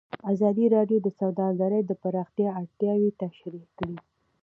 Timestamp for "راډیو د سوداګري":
0.75-1.79